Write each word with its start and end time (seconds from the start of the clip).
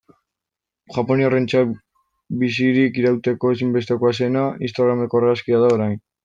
Japoniarrentzat 0.95 1.75
bizirik 2.43 2.97
irauteko 3.03 3.53
ezinbestekoa 3.57 4.15
zena, 4.21 4.47
instagrameko 4.71 5.23
argazkia 5.23 5.63
da 5.67 5.71
orain. 5.77 5.97